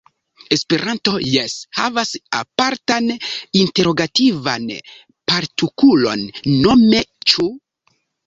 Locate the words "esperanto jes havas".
0.55-2.13